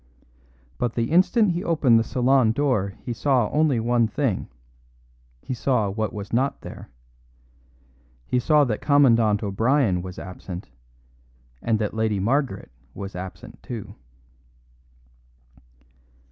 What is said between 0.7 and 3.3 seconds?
But the instant he opened the salon door he